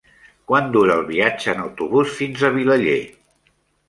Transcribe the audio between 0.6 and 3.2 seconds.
dura el viatge en autobús fins a Vilaller?